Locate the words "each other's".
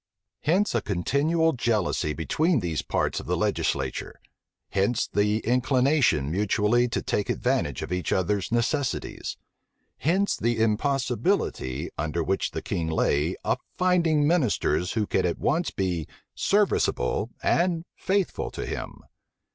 7.93-8.51